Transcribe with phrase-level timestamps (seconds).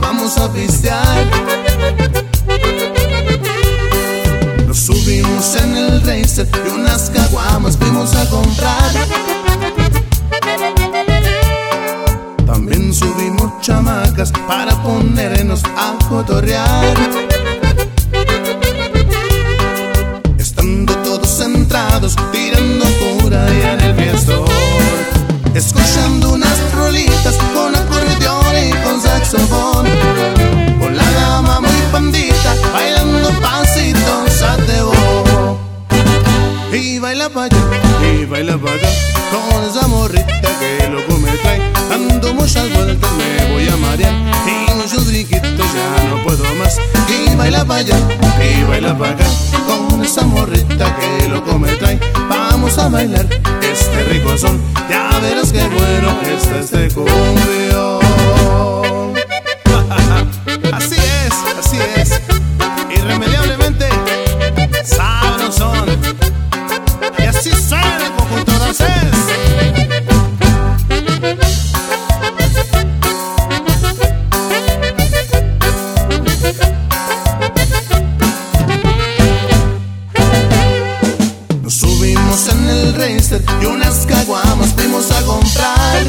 [0.00, 1.26] vamos a pistear.
[4.66, 8.90] Nos subimos en el racer y unas caguamas fuimos a comprar.
[12.46, 17.31] También subimos chamacas para ponernos a cotorrear.
[37.32, 37.58] Pa' allá,
[38.02, 38.88] y baila pa' acá,
[39.30, 41.60] con esa morrita que loco me trae.
[41.88, 44.12] Dando muchas vueltas me voy a marear,
[44.46, 46.78] y muchos riquitos ya no puedo más.
[47.08, 47.96] Y baila pa' allá,
[48.40, 49.24] y baila pa' acá,
[49.66, 51.98] con esa morrita que loco me trae.
[52.28, 53.26] Vamos a bailar
[53.62, 54.60] este rico son,
[54.90, 58.01] ya verás qué bueno está este cumbión.
[82.14, 86.04] Nos subimos en el racer y unas caguamas fuimos a comprar.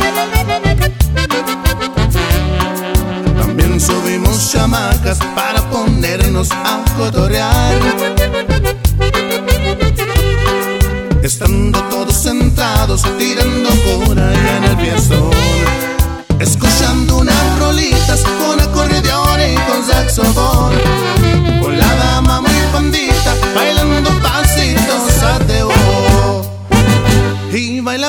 [3.38, 7.80] También subimos chamacas para ponernos a cotorrear.
[11.22, 15.62] Estando todos sentados, tirando por allá en el fiestón.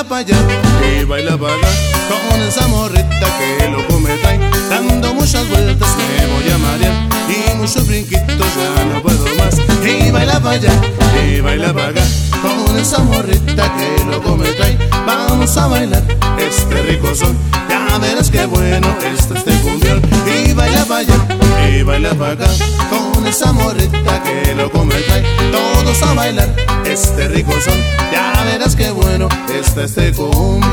[0.07, 0.37] Pa' allá,
[0.81, 1.67] y baila pa' acá
[2.07, 4.39] Con esa morrita que loco me trae
[4.69, 6.93] Dando muchas vueltas me voy a marear
[7.29, 9.55] Y muchos brinquitos ya no puedo más.
[9.83, 10.71] Y baila pa' allá,
[11.23, 12.03] y baila pa' acá
[12.41, 16.03] Con esa morrita que loco me trae Vamos a bailar
[16.37, 17.35] este rico son
[17.69, 20.01] Ya verás qué bueno está este cumbión.
[20.25, 21.15] Y baila pa' allá,
[21.69, 22.47] y baila pa' acá
[22.89, 25.44] Con esa morrita que loco me trae
[26.01, 26.53] a bailar
[26.85, 27.77] este rico son.
[28.11, 30.65] Ya verás qué bueno está este cumbión.